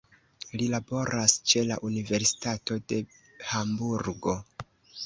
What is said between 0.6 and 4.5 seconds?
Li laboras ĉe la Universitato de Hamburgo.